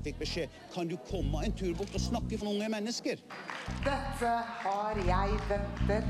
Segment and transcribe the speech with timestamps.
[0.00, 3.20] Jeg fikk beskjed kan du komme en tur bort og snakke for unge mennesker.
[3.84, 4.30] Dette
[4.62, 6.06] har jeg ventet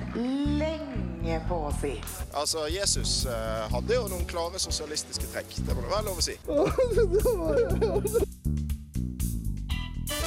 [0.60, 1.96] lenge på å si.
[2.38, 5.50] Altså, Jesus eh, hadde jo noen klare sosialistiske trekk.
[5.66, 6.38] Det må det være lov å si.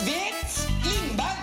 [0.03, 1.39] Vet Lindberg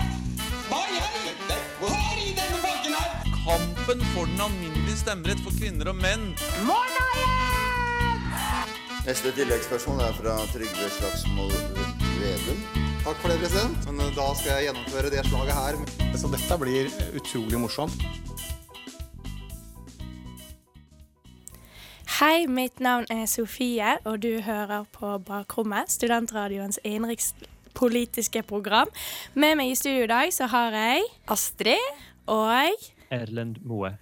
[0.68, 3.11] hva jeg har i denne bakken her?
[3.41, 6.34] Kampen for den alminnelige stemmerett for kvinner og menn.
[9.09, 11.89] Neste tilleggsspørsmål er fra Trygve Slagsvold Vedum.
[13.01, 13.87] Takk for det, president.
[13.89, 15.79] Men eh, da skal jeg gjennomføre det slaget her.
[16.21, 18.03] Så dette blir utrolig morsomt.
[22.18, 28.93] Hei, mitt navn er Sofie, og du hører på Bakrommet, studentradioens innenrikspolitiske program.
[29.32, 31.81] Med meg i studio i dag så har jeg Astrid
[32.28, 32.77] og
[33.09, 33.95] Erlend Moe.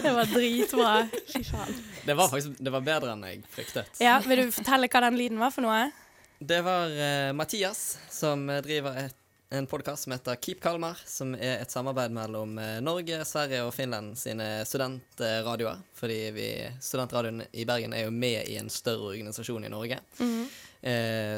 [0.00, 0.92] Det var dritbra.
[1.32, 1.74] Fy faen.
[2.06, 3.98] Det var faktisk det var bedre enn jeg fryktet.
[4.00, 5.90] Ja, Vil du fortelle hva den lyden var for noe?
[6.42, 9.16] Det var uh, Mathias som driver et,
[9.50, 13.74] en podkast som heter Keep Kalmar, som er et samarbeid mellom eh, Norge, Sverige og
[13.74, 15.82] Finland sine studentradioer.
[15.98, 16.46] Fordi vi,
[16.80, 19.98] studentradioen i Bergen er jo med i en større organisasjon i Norge.
[20.16, 20.46] Mhm.
[20.46, 20.69] Eh,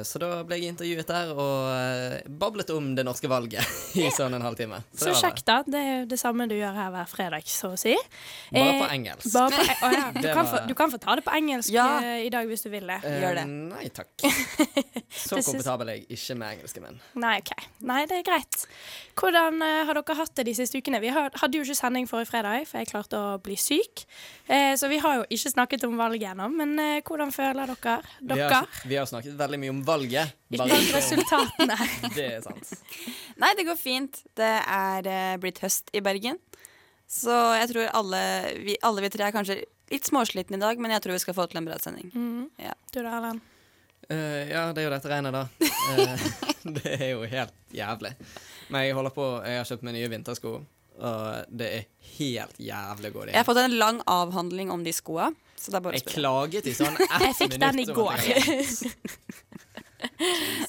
[0.06, 3.66] så da ble jeg intervjuet der og eh, bablet om det norske valget
[4.00, 4.78] i sånn en halvtime.
[4.94, 5.60] Så så kjekt, da.
[5.66, 7.96] Det er jo det samme du gjør her hver fredag, så å si.
[8.52, 9.32] Bare Eh, på engelsk.
[9.34, 10.04] Bare på, oh, ja.
[10.22, 11.88] du, kan få, du kan få ta det på engelsk Ja.
[12.04, 13.00] eh, i dag hvis du vil det.
[13.04, 14.12] Eh, Nei takk.
[15.12, 17.00] Så Det komfortabel er jeg ikke med engelsken min.
[17.20, 17.52] Nei, OK.
[17.88, 18.62] Nei, det er greit.
[19.18, 21.02] Hvordan eh, har dere hatt det de siste ukene?
[21.02, 24.06] Vi hadde jo ikke sending forrige fredag, for jeg klarte å bli syk.
[24.46, 26.48] Eh, så vi har jo ikke snakket om valget ennå.
[26.54, 27.98] Men eh, hvordan føler dere?
[28.22, 30.32] Vi har, vi har snakket veldig mye om valget.
[30.50, 31.76] Ikke bare om ikke om- resultatene.
[32.16, 32.72] Det er sant.
[33.42, 34.22] Nei, det går fint.
[34.38, 36.38] Det er eh, blitt høst i Bergen.
[37.12, 38.20] Så jeg tror alle
[38.64, 39.58] vi, alle vi tre er kanskje
[39.92, 42.08] litt småslitne i dag, men jeg tror vi skal få til en bra sending.
[42.14, 42.46] Mhm.
[42.62, 42.72] Ja.
[42.92, 43.42] Du da, Erlend?
[44.10, 45.42] Uh, ja, det er jo dette regnet, da.
[45.62, 46.24] Uh,
[46.80, 48.14] det er jo helt jævlig.
[48.72, 50.54] Men jeg holder på Jeg har kjøpt meg nye vintersko,
[50.98, 51.86] og det er
[52.18, 55.30] helt jævlig godt Jeg har fått en lang avhandling om de skoa.
[55.56, 58.18] Så det er bare Jeg klaget i sånn ett Jeg fikk den i går.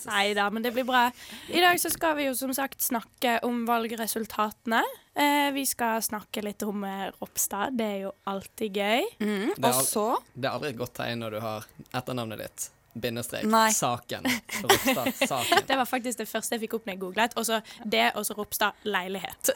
[0.05, 1.07] Nei da, men det blir bra.
[1.49, 4.83] I dag så skal vi jo som sagt snakke om valgresultatene.
[5.17, 7.73] Eh, vi skal snakke litt om eh, Ropstad.
[7.77, 9.09] Det er jo alltid gøy.
[9.25, 9.49] Mm.
[9.57, 12.69] Og så Det er aldri et godt tegn når du har etternavnet ditt.
[12.93, 13.45] Bindestrek.
[13.49, 13.71] Nei.
[13.73, 14.25] Saken.
[14.63, 15.27] Ropstad.
[15.27, 15.63] Saken.
[15.67, 17.35] Det var faktisk det første jeg fikk opp når jeg googlet.
[17.39, 19.49] Og så det, og så Ropstad leilighet.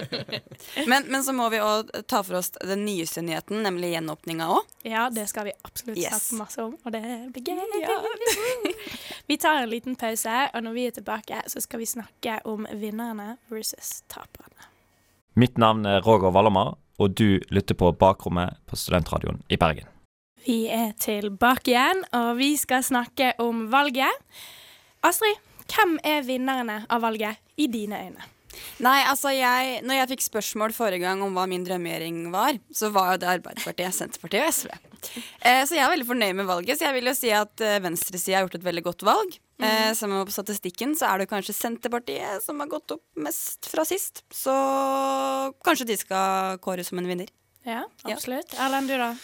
[0.90, 4.68] men, men så må vi òg ta for oss den nyeste nyheten, nemlig gjenåpninga òg.
[4.88, 6.10] Ja, det skal vi absolutt Yes.
[6.12, 7.02] snakke masse om, og det
[7.34, 7.56] blir gøy.
[9.30, 12.66] vi tar en liten pause, og når vi er tilbake, så skal vi snakke om
[12.80, 14.68] vinnerne versus taperne.
[15.38, 19.88] Mitt navn er Roger Vallermar, og du lytter på Bakrommet på Studentradioen i Bergen.
[20.46, 24.12] Vi er tilbake igjen, og vi skal snakke om valget.
[25.06, 25.38] Astrid,
[25.70, 28.28] hvem er vinnerne av valget i dine øyne?
[28.82, 32.90] Nei, altså jeg, når jeg fikk spørsmål forrige gang om hva min drømmegjøring var, så
[32.92, 34.72] var jo det Arbeiderpartiet, Senterpartiet og SV.
[35.46, 36.80] Eh, så jeg er veldig fornøyd med valget.
[36.80, 39.36] Så jeg vil jo si at eh, venstresida har gjort et veldig godt valg.
[39.62, 43.70] Eh, Sammen med på statistikken så er det kanskje Senterpartiet som har gått opp mest
[43.70, 44.24] fra sist.
[44.34, 44.54] Så
[45.64, 47.30] kanskje de skal kåres som en vinner.
[47.68, 48.56] Ja, absolutt.
[48.58, 49.14] Erlend, du da?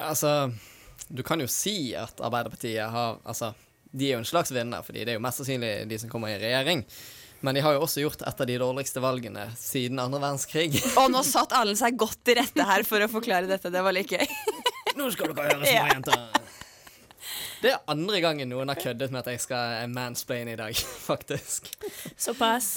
[0.00, 0.50] Altså,
[1.08, 3.52] du kan jo si at Arbeiderpartiet har Altså,
[3.94, 6.32] de er jo en slags vinner, fordi det er jo mest sannsynlig de som kommer
[6.32, 6.82] i regjering.
[7.44, 10.80] Men de har jo også gjort et av de dårligste valgene siden andre verdenskrig.
[11.02, 13.70] Og nå satt Erlend seg godt til rette her for å forklare dette.
[13.70, 14.24] Det var litt gøy.
[14.96, 16.63] Nå skal dere høre, små jenter.
[17.64, 20.76] Det er andre gangen noen har køddet med at jeg skal mansplaine i dag,
[21.10, 21.70] faktisk.
[22.20, 22.74] Såpass.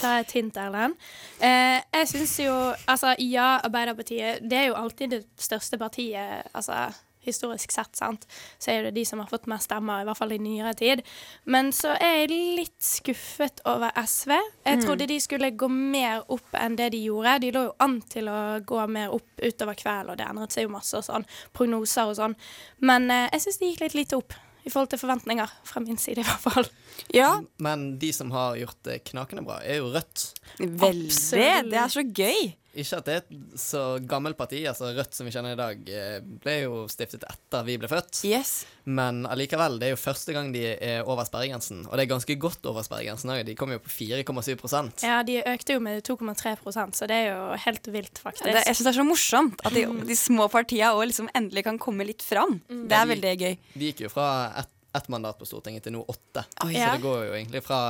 [0.00, 0.98] Ta et hint, Erlend.
[1.38, 2.54] Eh, jeg syns jo
[2.90, 6.88] Altså, ja, Arbeiderpartiet Det er jo alltid det største partiet, altså
[7.24, 8.26] historisk sett, sant.
[8.58, 11.02] Så er det de som har fått mer stemmer, i hvert fall i nyere tid.
[11.46, 12.30] Men så er jeg
[12.60, 14.30] litt skuffet over SV.
[14.64, 14.84] Jeg Mm.
[14.86, 17.40] trodde de skulle gå mer opp enn det de gjorde.
[17.40, 20.62] De lå jo an til å gå mer opp utover kvelden, og det endret seg
[20.64, 21.24] jo masse og sånn.
[21.52, 22.36] Prognoser og sånn.
[22.80, 24.32] Men eh, jeg syns de gikk litt lite opp.
[24.66, 26.64] I forhold til forventninger, fra min side i hvert fall.
[27.12, 27.42] Ja.
[27.58, 30.32] Men de som har gjort det knakende bra, er jo Rødt.
[30.58, 31.70] Veldig.
[31.70, 32.54] Det er så gøy.
[32.74, 34.64] Ikke at det er et så gammelt parti.
[34.66, 38.24] altså Rødt som vi kjenner i dag, eh, ble jo stiftet etter vi ble født.
[38.26, 38.64] Yes.
[38.84, 41.84] Men allikevel, det er jo første gang de er over sperregrensen.
[41.88, 43.44] Og det er ganske godt over sperregrensen òg.
[43.48, 47.48] De kom jo på 4,7% Ja, de økte jo med 2,3% så det er jo
[47.64, 48.46] helt vilt, faktisk.
[48.50, 51.64] Det, jeg syns det er så morsomt at de, de små partiene òg liksom endelig
[51.66, 52.58] kan komme litt fram.
[52.68, 52.86] Mm.
[52.90, 53.58] Det er veldig gøy.
[53.74, 54.28] De gikk jo fra
[54.60, 56.44] ett et mandat på Stortinget til nå åtte.
[56.64, 56.74] Oi.
[56.76, 57.80] Så det går jo egentlig fra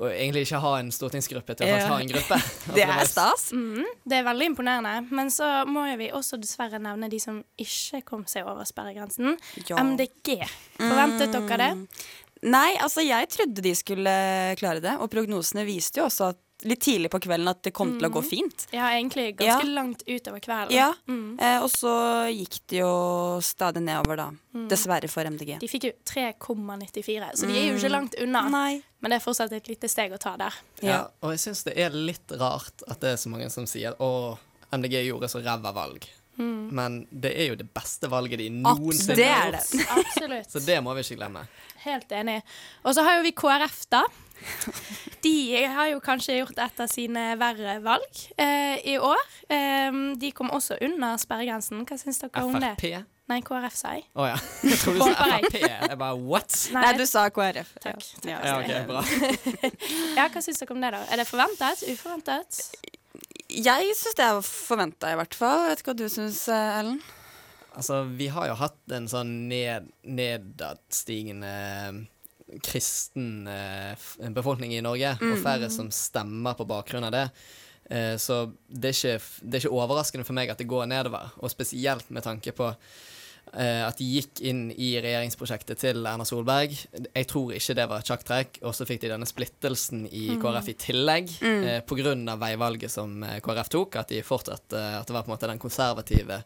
[0.00, 1.86] å egentlig ikke ha en stortingsgruppe til å Ja.
[1.88, 2.38] ha en gruppe.
[2.76, 3.46] Det er stas.
[3.56, 4.94] Mm, det er veldig imponerende.
[5.10, 9.38] Men så må jo vi også dessverre nevne de som ikke kom seg over sperregrensen.
[9.68, 9.76] Ja.
[9.80, 10.42] MDG.
[10.76, 11.70] Forventet dere det?
[12.46, 14.12] Nei, altså jeg trodde de skulle
[14.60, 17.98] klare det, og prognosene viste jo også at litt tidlig på kvelden at det kom
[17.98, 18.66] til å gå fint.
[18.72, 19.74] Ja, egentlig ganske Ja.
[19.74, 20.72] langt utover kvelden.
[20.72, 21.38] Ja, Mm.
[21.40, 24.30] eh, og så gikk det jo stadig nedover, da.
[24.54, 24.68] Mm.
[24.68, 25.58] Dessverre for MDG.
[25.60, 28.48] De fikk jo 3,94, så de er jo ikke langt unna.
[28.48, 28.82] Nei.
[29.00, 30.54] Men det er fortsatt et lite steg å ta der.
[30.82, 31.06] Ja.
[31.22, 34.38] og jeg syns det er litt rart at det er så mange som sier å,
[34.72, 36.06] MDG gjorde så ræva valg.
[36.38, 36.70] Mm.
[36.72, 40.46] Men det er jo det beste valget de noensinne har gjort.
[40.52, 41.46] Så det må vi ikke glemme.
[41.84, 42.42] Helt enig.
[42.84, 44.02] Og så har jo vi KrF, da.
[45.26, 49.22] De har jo kanskje gjort et av sine verre valg eh, i år.
[49.48, 51.84] Eh, de kom også under sperregrensen.
[51.88, 52.74] Hva syns dere om det?
[52.78, 53.04] Frp?
[53.26, 54.04] Nei, KrF, sa jeg.
[54.14, 54.36] Å ja.
[54.70, 55.56] Jeg trodde du sa Frp.
[55.64, 56.58] Jeg bare what?
[56.76, 57.72] Nei, du sa KrF.
[57.82, 58.10] Takk.
[58.28, 58.38] Ja.
[58.38, 59.02] Ja, ok, bra.
[60.14, 61.02] Ja, hva syns dere om det, da?
[61.10, 61.82] Er det forventet?
[61.90, 62.60] Uforventet?
[63.50, 65.66] Jeg syns det er forventa, i hvert fall.
[65.72, 67.00] Vet ikke hva du syns, Ellen?
[67.76, 71.50] Altså, vi har jo hatt en sånn ned, nedadstigende
[72.62, 73.96] kristen eh,
[74.30, 75.42] befolkning i Norge, og Mm.
[75.42, 77.30] færre som stemmer på bakgrunn av det.
[77.90, 81.32] Eh, så det er, ikke, det er ikke overraskende for meg at det går nedover,
[81.38, 82.74] og spesielt med tanke på
[83.54, 86.72] eh, at de gikk inn i regjeringsprosjektet til Erna Solberg.
[87.14, 90.40] Jeg tror ikke det var et sjakktrekk, og så fikk de denne splittelsen i Mm.
[90.42, 91.64] KrF i tillegg, Mm.
[91.64, 95.30] eh, av veivalget som eh, KrF tok, at de fortsatt, eh, at det var på
[95.30, 96.42] en måte den konservative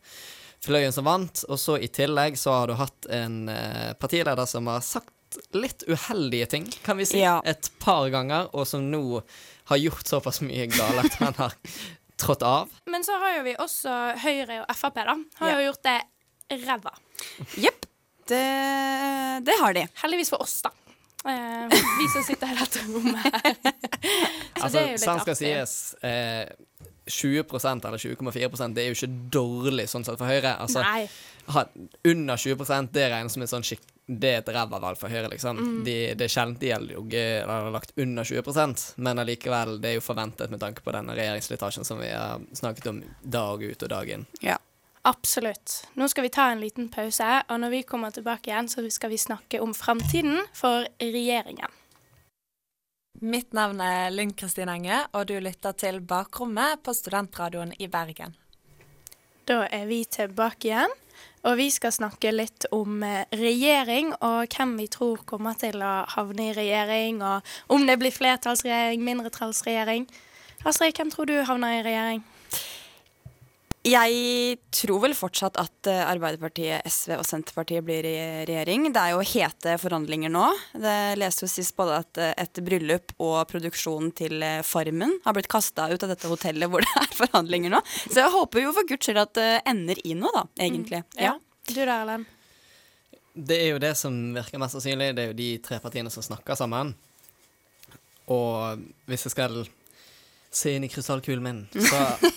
[0.62, 1.44] fløyen som vant.
[1.48, 5.08] Og så i tillegg så har du hatt en eh, partileder som har sagt
[5.54, 7.40] litt uheldige ting, kan vi si, Ja.
[7.44, 9.22] et par ganger, og som nå
[9.70, 11.54] har gjort såpass mye galt at han har
[12.20, 12.68] trådt av.
[12.86, 13.94] Men så har jo vi også
[14.24, 15.14] Høyre og Frp, da.
[15.40, 16.00] Har jo gjort det
[16.66, 16.92] ræva.
[17.56, 17.86] Jepp.
[18.30, 18.44] Det,
[19.46, 19.86] det har de.
[20.02, 20.70] Heldigvis for oss, da.
[21.30, 21.68] Eh,
[21.98, 23.54] vi som sitter i dette rommet her.
[24.60, 25.38] Så Altså, det er jo litt sant skal artig.
[25.38, 26.48] sies, eh,
[27.10, 30.52] 20% eller 20,4% det er jo ikke dårlig sånn sett for Høyre.
[30.62, 31.08] Altså, Nei.
[31.56, 31.64] ha,
[32.06, 33.82] under 20% det regnes som et sånn skikk...
[34.10, 35.58] Det er et ræva valg for Høyre, liksom.
[35.60, 35.74] Mm.
[35.86, 39.94] De, det er sjelden de har ligget- har lagt under 20% men allikevel, det er
[40.00, 43.88] jo forventet med tanke på denne regjeringsslitasjen som vi har snakket om dag ut og
[43.88, 44.26] dag inn.
[44.40, 44.58] Ja.
[45.02, 45.86] Absolutt.
[45.96, 49.08] Nå skal vi ta en liten pause, og når vi kommer tilbake igjen, så skal
[49.14, 51.70] vi snakke om framtiden for regjeringen.
[53.20, 58.36] Mitt navn er Linn Kristin Enge, og du lytter til Bakrommet på Studentradioen i Bergen.
[59.48, 60.92] Da er vi tilbake igjen,
[61.42, 65.92] og vi skal snakke litt om eh, regjering og hvem vi tror kommer til å
[66.14, 70.08] havne i regjering, og om det blir flertallsregjering, mindretallsregjering.
[70.68, 72.24] Astrid, hvem tror du havner i regjering?
[73.80, 78.90] Jeg tror vel fortsatt at eh, Arbeiderpartiet, SV og Senterpartiet blir i regjering.
[78.92, 80.42] Det er jo hete forhandlinger nå.
[80.76, 85.36] Det leste jo sist både at eh, et bryllup og produksjonen til eh, Farmen har
[85.36, 87.80] blitt kasta ut av dette hotellet hvor det er forhandlinger nå.
[88.02, 91.00] Så jeg håper jo for guds skyld at det ender i noe, da, egentlig.
[91.16, 91.38] Ja.
[91.70, 92.28] Du da, Erlend?
[93.32, 95.14] Det er jo det som virker mest sannsynlig.
[95.16, 96.92] Det er jo de tre partiene som snakker sammen.
[98.28, 99.62] Og hvis jeg skal
[100.50, 101.60] se inn i krystallkulen min,
[101.90, 102.30] så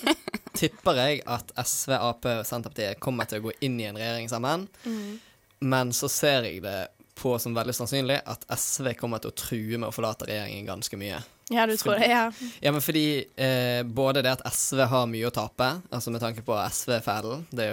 [0.54, 4.30] tipper jeg at SV, Ap og Senterpartiet kommer til å gå inn i en regjering
[4.30, 4.68] sammen.
[4.84, 5.16] Mm.
[5.64, 6.78] Men så ser jeg det
[7.14, 10.98] på som veldig sannsynlig at SV kommer til å true med å forlate regjeringen ganske
[10.98, 11.20] mye.
[11.52, 12.06] Ja, du tror det?
[12.08, 12.22] Ja.
[12.64, 16.40] Ja, men fordi eh, både det at SV har mye å tape, altså med tanke
[16.42, 17.66] på SV-fælen, det,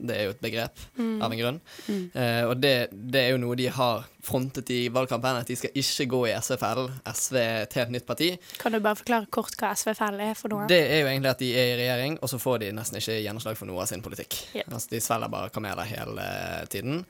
[0.00, 1.20] det er jo et begrep Mm.
[1.22, 1.58] av en grunn.
[1.86, 2.00] Mm.
[2.14, 5.76] Eh, og det, det er jo noe de har frontet i valgkampen, at de skal
[5.78, 6.96] ikke gå i SV-fælen.
[7.12, 8.32] SV er et helt nytt parti.
[8.58, 10.66] Kan du bare forklare kort hva SV-fælen er for noe?
[10.70, 13.20] Det er jo egentlig at de er i regjering, og så får de nesten ikke
[13.20, 14.40] gjennomslag for noe av sin politikk.
[14.56, 14.72] Yep.
[14.72, 16.30] Altså, de svelger bare kameler hele
[16.72, 17.04] tiden.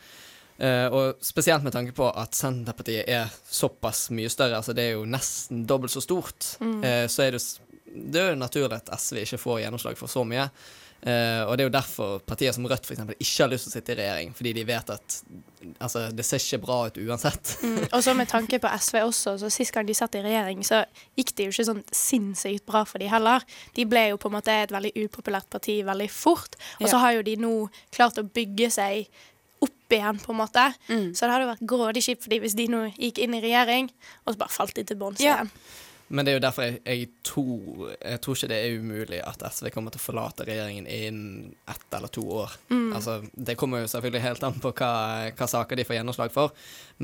[0.58, 4.96] Eh, og spesielt med tanke på at Senterpartiet er såpass mye større, altså det er
[4.96, 6.80] jo nesten dobbelt så stort, Mm.
[6.82, 7.42] uh, så er det,
[7.94, 10.48] det er jo naturlig at SV ikke får gjennomslag for så mye.
[10.98, 13.70] Uh, og det er jo derfor partier som Rødt for eksempel, ikke har lyst til
[13.70, 15.18] å sitte i regjering, fordi de vet at
[15.78, 17.52] altså, det ser ikke bra ut uansett.
[17.62, 20.66] Mm, og så med tanke på SV også, så sist gang de satt i regjering,
[20.66, 20.82] så
[21.14, 23.46] gikk det jo ikke sånn sinnssykt bra for de heller.
[23.78, 27.04] De ble jo på en måte et veldig upopulært parti veldig fort, og så Ja.
[27.06, 27.54] har jo de nå
[27.94, 29.06] klart å bygge seg
[29.64, 30.64] opp igjen, på en måte.
[30.88, 31.10] Mm.
[31.16, 33.90] Så det hadde vært grådig kjipt for de hvis de nå gikk inn i regjering,
[34.24, 35.38] og så bare falt de til bunns Ja.
[35.40, 35.52] igjen.
[36.08, 39.42] Men det er jo derfor jeg, jeg, tror, jeg tror ikke det er umulig at
[39.52, 42.54] SV kommer til å forlate regjeringen innen ett eller to år.
[42.70, 42.94] Mm.
[42.96, 44.88] Altså, det kommer jo selvfølgelig helt an på hva,
[45.36, 46.54] hva saker de får gjennomslag for,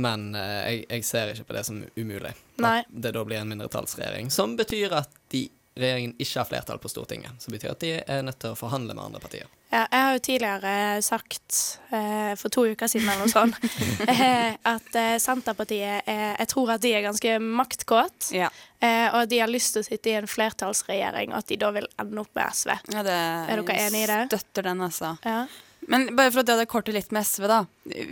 [0.00, 2.32] men eh, jeg, jeg ser ikke på det som umulig.
[2.64, 2.78] Nei.
[2.80, 5.44] At det da blir en mindretallsregjering, som betyr at de
[5.78, 7.34] regjeringen ikke har flertall på Stortinget.
[7.42, 9.50] Som betyr at de er nødt til å forhandle med andre partier.
[9.74, 11.56] Ja, jeg har jo tidligere sagt,
[11.90, 13.58] eh, for to uker siden eller noe sånt,
[14.12, 18.30] eh, at eh, Senterpartiet er Jeg tror at de er ganske maktkåt.
[18.36, 18.52] Ja.
[18.78, 21.58] Eh, og at de har lyst til å sitte i en flertallsregjering, og at de
[21.58, 22.74] da vil ende opp med SV.
[22.94, 24.20] Ja, det, Er dere enig i det?
[24.30, 25.16] Støtter den, altså.
[25.26, 25.46] Ja.
[25.90, 27.64] Men bare for å dra det kortet litt med SV, da.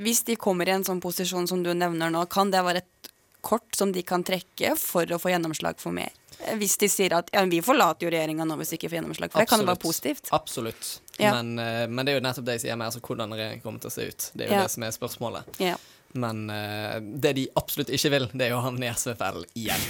[0.02, 3.12] Hvis de kommer i en sånn posisjon som du nevner nå, kan det være et
[3.42, 6.11] kort som de kan trekke for å få gjennomslag for mer?
[6.58, 9.32] Hvis de sier at ja, vi forlater jo regjeringa nå hvis vi ikke får gjennomslag
[9.32, 10.28] for det, kan det være positivt?
[10.32, 11.00] Absolutt.
[11.18, 11.34] Ja.
[11.42, 13.82] Men, eh, men det er jo nettopp det jeg sier med altså, hvordan regjeringen kommer
[13.84, 14.30] til å se ut.
[14.34, 14.62] Det er jo Ja.
[14.66, 15.61] det som er spørsmålet.
[15.62, 15.76] Ja.
[16.14, 19.87] Men uh, det de absolutt ikke vil, det er å havne i SV-fellen igjen.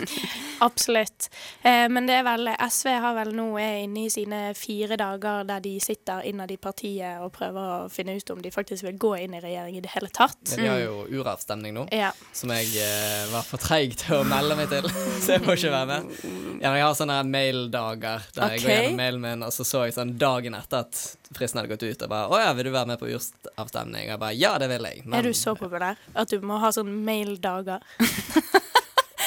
[0.66, 1.28] Absolutt.
[1.62, 5.44] Eh, men det er vel SV har vel nå er inne i sine fire dager
[5.48, 8.96] der de sitter innad i partiet og prøver å finne ut om de faktisk vil
[9.00, 10.38] gå inn i regjering i det hele tatt.
[10.54, 12.12] Ja, de har jo uravstemning nå, Ja.
[12.32, 14.88] som jeg eh, var for treig til å melde meg til.
[15.24, 16.16] Så jeg får ikke være med.
[16.62, 19.96] Ja, jeg har sånne maildager der jeg går gjennom mailen min, og så så jeg
[19.96, 21.02] sånn dagen etter at
[21.34, 24.20] fristen hadde gått ut, og bare 'Å ja, vil du være med på uravstemning?' Og
[24.20, 25.06] bare 'Ja, det vil jeg'.
[25.06, 27.80] Men Er du så populær at du må ha sånn maildager?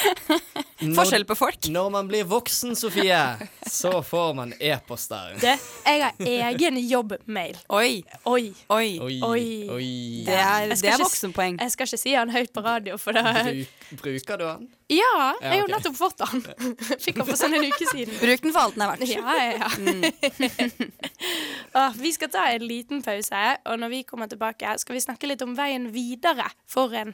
[0.80, 1.68] Forskjell på folk.
[1.68, 3.18] Når man blir voksen, Sofie,
[3.80, 5.36] så får man e-poster.
[5.40, 7.58] Det, jeg har egen jobbmail.
[7.68, 8.00] Oi.
[8.24, 8.52] Oi.
[8.72, 8.88] Oi.
[9.04, 9.88] Oi, Oi.
[10.26, 11.60] Det er, det er voksenpoeng.
[11.60, 14.70] Jeg skal ikke si han høyt på radio, for det Bruk, bruker du den?
[14.90, 16.40] Ja, jeg har jo nettopp fått han.
[17.04, 18.16] Fikk han for sånn en uke siden.
[18.22, 19.12] Bruk den for alt den er verdt.
[19.12, 20.88] Ja, ja, ja.
[21.76, 25.28] Ah, vi skal ta en liten pause, og når vi kommer tilbake, skal vi snakke
[25.30, 27.12] litt om veien videre for en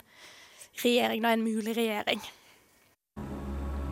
[0.80, 2.23] regjering, da en mulig regjering.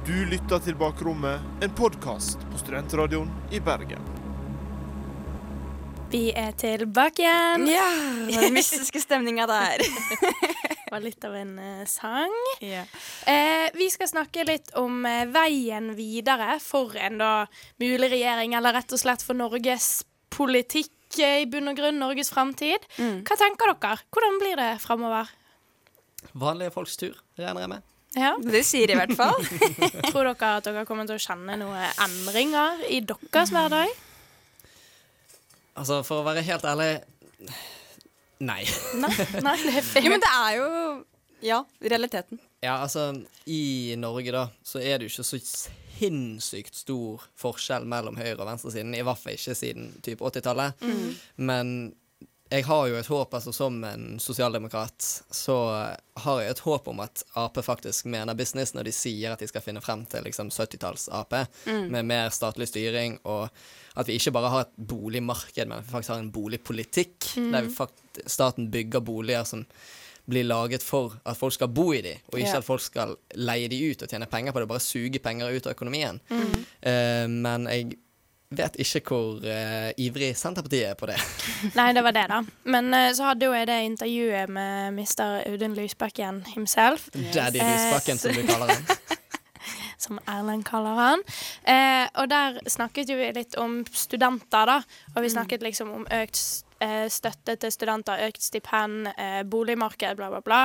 [0.04, 4.02] Du lytter til Bakrommet, en podkast på Studentradioen i Bergen.
[6.12, 7.64] Vi er tilbake igjen.
[7.73, 7.87] Ja,
[8.28, 9.80] den mystiske stemninga der.
[9.80, 12.37] Det var litt av en uh, sang.
[12.61, 17.32] Eh, vi skal snakke litt om eh, veien videre for en da
[17.80, 22.28] mulig regjering, eller rett og slett for Norges politikk eh, i bunn og grunn, Norges
[22.37, 22.84] framtid.
[23.00, 24.04] Hva tenker dere?
[24.12, 25.32] Hvordan blir det framover?
[26.37, 27.94] Vanlige folks tur, regner jeg med.
[28.14, 28.35] Ja.
[28.38, 29.38] Det sier de i hvert fall.
[30.11, 33.90] Tror dere at dere kommer til å kjenne noen endringer i deres hverdag?
[35.75, 36.92] Altså, for å være helt ærlig
[38.44, 38.62] Nei.
[38.99, 39.11] Nei,
[39.42, 40.04] nei det er fair.
[40.04, 40.68] Jo, men det er jo
[41.44, 42.40] Ja, realiteten.
[42.64, 43.11] Ja, altså,
[43.50, 45.40] i Norge, da, så er det jo ikke så
[45.99, 48.94] sinnssykt stor forskjell mellom høyre- og venstresiden.
[48.97, 50.80] I hvert fall ikke siden type 80-tallet.
[50.80, 51.11] Mm.
[51.50, 51.75] Men
[52.54, 55.54] jeg har jo et håp, altså som en sosialdemokrat, så
[56.23, 59.49] har jeg et håp om at Ap faktisk mener business når de sier at de
[59.50, 61.34] skal finne frem til liksom 70-talls-Ap,
[61.66, 61.88] Mm.
[61.90, 63.49] med mer statlig styring, og
[63.96, 67.52] at vi ikke bare har et boligmarked, men at vi faktisk har en boligpolitikk, Mm.
[67.52, 69.66] der vi fakt staten bygger boliger som
[70.28, 72.58] blir laget for at folk skal bo i de, og ikke Ja.
[72.58, 75.66] at folk skal leie de ut og tjene penger på det, bare suge penger ut
[75.66, 76.20] av økonomien.
[76.30, 76.64] Mm.
[76.87, 77.99] Uh, men jeg
[78.51, 81.19] vet ikke hvor uh, ivrig Senterpartiet er på det.
[81.79, 82.41] Nei, det var det, da.
[82.71, 87.09] Men uh, så hadde jo jeg det intervjuet med mister Audun Lysbakken himself.
[87.35, 88.87] Daddy Eh, Lysbakken, som du kaller han.
[90.05, 91.25] som Erlend kaller han.
[91.65, 94.79] Eh, og der snakket jo vi litt om studenter, da.
[95.15, 96.63] Og vi snakket liksom om økt
[97.12, 100.62] støtte til studenter, økt stipend, eh, boligmarked, bla, bla, bla.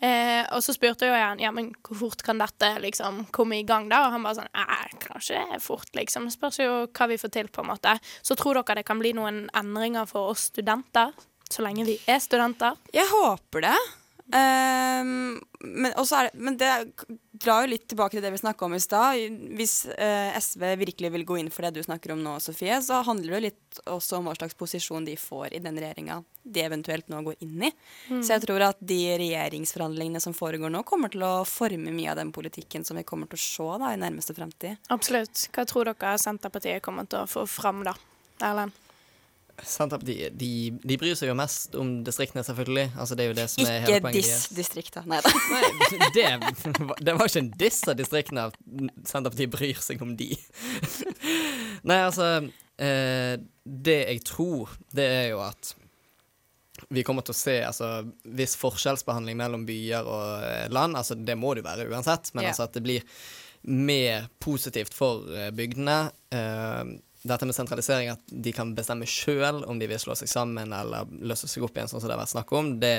[0.00, 3.66] Eh, og så spurte jeg han ja, men hvor fort kan dette liksom komme i
[3.66, 4.06] gang, da?
[4.06, 6.28] Og han bare sånn Nei, kanskje fort, liksom.
[6.28, 7.96] Det spørs jo hva vi får til, på en måte.
[8.22, 11.14] Så tror dere det kan bli noen endringer for oss studenter?
[11.50, 12.78] Så lenge vi er studenter?
[12.94, 13.78] Jeg håper det.
[14.30, 16.70] Um, men, er det, men det
[17.40, 19.38] drar jo litt tilbake til det vi snakka om i stad.
[19.56, 23.00] Hvis eh, SV virkelig vil gå inn for det du snakker om nå, Sofie, så
[23.06, 27.08] handler det litt også om hva slags posisjon de får i den regjeringa de eventuelt
[27.12, 27.72] nå går inn i.
[28.10, 28.20] Mm.
[28.20, 32.20] Så jeg tror at de regjeringsforhandlingene som foregår nå, kommer til å forme mye av
[32.20, 34.80] den politikken som vi kommer til å se da, i nærmeste fremtid.
[34.92, 35.48] Absolutt.
[35.54, 37.96] Hva tror dere Senterpartiet kommer til å få fram, da?
[38.44, 38.76] Erlend?
[39.66, 40.50] Senterpartiet de,
[40.84, 42.86] de bryr seg jo mest om distriktene, selvfølgelig.
[42.96, 44.92] Altså, det er jo det som er hele Ikke diss deres.
[45.10, 46.08] Nei da.
[46.14, 46.26] det,
[47.00, 48.58] det var ikke en diss av distriktene at
[49.08, 50.30] Senterpartiet bryr seg om de.
[51.88, 52.30] Nei, altså
[52.80, 55.74] eh, Det jeg tror, det er jo at
[56.88, 57.90] vi kommer til å se altså,
[58.24, 60.96] viss forskjellsbehandling mellom byer og eh, land.
[60.96, 62.54] altså Det må det jo være uansett, men yeah.
[62.54, 63.04] altså at det blir
[63.68, 65.98] mer positivt for eh, bygdene.
[66.32, 70.72] Eh, dette med sentralisering, at de kan bestemme sjøl om de vil slå seg sammen
[70.72, 72.94] eller løse seg opp igjen, sånn som det har vært snakk om, det,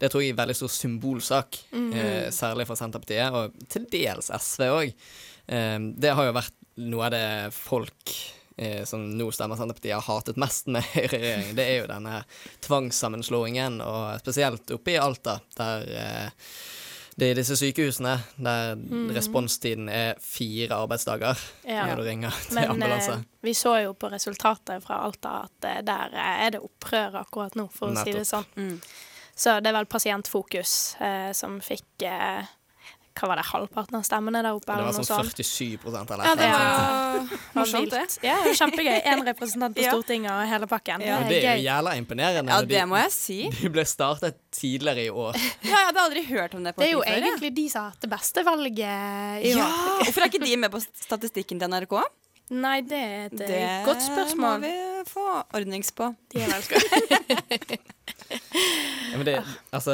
[0.00, 1.60] det tror jeg er en veldig stor symbolsak.
[1.74, 1.92] Mhm.
[1.92, 5.06] eh, særlig for Senterpartiet, og til dels SV òg.
[5.48, 6.56] Eh, det har jo vært
[6.88, 8.16] noe av det folk
[8.56, 11.54] eh, som nå stemmer Senterpartiet, har hatet mest med høyreregjeringen.
[11.58, 12.22] Det er jo denne
[12.64, 16.50] tvangssammenslåingen, og spesielt oppe i Alta, der eh,
[17.18, 19.08] Det er disse sykehusene der mm.
[19.16, 21.86] responstiden er fire arbeidsdager Ja.
[21.88, 23.12] når du ringer til Men ambulanse.
[23.18, 27.18] eh, vi så jo på resultatet fra Alta at eh, der eh, er det opprør
[27.24, 28.46] akkurat nå, for å si det sånn.
[28.54, 28.78] sånn.
[29.38, 32.46] Så det er vel Pasientfokus eh, som fikk eh,
[33.18, 34.74] Hva var det, halvparten av stemmene der oppe?
[34.78, 38.02] Det var sånn 47 eller Ja, det var morsomt, det.
[38.22, 38.98] Ja, det var kjempegøy.
[39.10, 41.02] Én representant på Stortinget og hele pakken.
[41.02, 41.18] Ja.
[41.26, 42.54] Det er jo jævla imponerende.
[42.54, 43.38] Ja, det må jeg si.
[43.58, 45.34] De ble startet tidligere i år.
[45.66, 47.18] Ja, jeg hadde aldri hørt om det Det er jo før.
[47.18, 49.68] egentlig de som har hatt det beste valget i Ja.
[50.04, 51.98] Hvorfor er ikke de med på statistikken til NRK?
[52.48, 54.62] Nei, det er et Det eh, godt spørsmål.
[54.62, 55.24] Det må vi få
[55.58, 56.14] ordnings på.
[56.32, 56.62] De er vel
[59.12, 59.34] Ja, men det,
[59.72, 59.92] altså,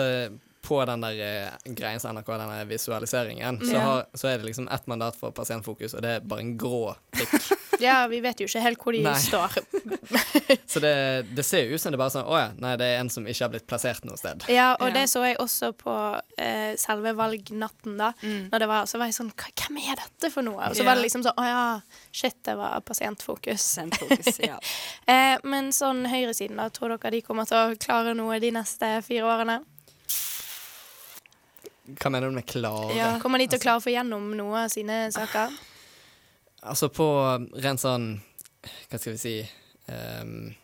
[0.64, 4.68] på den der eh, greien som NRK, denne visualiseringen, så, har, så er det liksom
[4.73, 7.37] ett mandat for Pasientfokus, og det er bare en grå prikk.
[7.83, 9.16] Ja, vi vet jo ikke helt hvor de Nei.
[9.18, 9.56] står.
[10.71, 10.92] Så det,
[11.35, 13.11] det ser jo ut som det er bare sånn Å ja, nei, det er en
[13.11, 14.44] som ikke har blitt plassert noe sted.
[14.52, 14.94] Ja, og Ja.
[14.94, 15.94] det så jeg også på
[16.38, 18.12] eh, selve valgnatten, da.
[18.23, 20.61] Når det var, så var jeg sånn Hvem er dette for noe?
[20.71, 20.88] Og så Ja.
[20.92, 21.64] var det liksom sånn Å ja,
[22.14, 23.59] shit, det var Pasientfokus.
[23.59, 24.61] Pasientfokus, ja.
[25.12, 28.94] eh, men sånn høyresiden, da, tror dere de kommer til å klare noe de neste
[29.02, 29.59] fire årene?
[31.86, 32.94] Hva mener du med klare?
[32.96, 33.10] Ja.
[33.20, 35.52] Kommer de til å klare å få gjennom noe av sine saker?
[36.64, 37.06] Altså på
[37.60, 38.06] rent sånn
[38.88, 39.34] Hva skal vi si
[39.92, 40.54] um,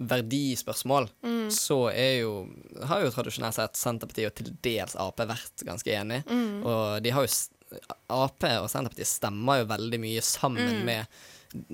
[0.00, 1.50] Verdispørsmål, Mm.
[1.52, 2.48] så er jo
[2.88, 6.22] Har jo tradisjonelt sett Senterpartiet og til dels Ap vært ganske enig.
[6.30, 6.62] Mm.
[6.64, 7.76] Og de har jo
[8.08, 10.84] Ap og Senterpartiet stemmer jo veldig mye sammen Mm.
[10.84, 11.06] med